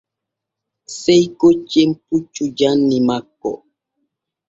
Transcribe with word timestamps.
Sey 1.01 1.23
koccen 1.39 1.89
puccu 2.05 2.43
janni 2.57 2.97
makko. 3.07 3.51